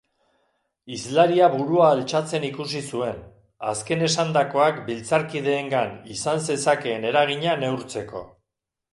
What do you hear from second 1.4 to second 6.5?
burua altxatzen ikusi zuen, azken esandakoak biltzarkideengan izan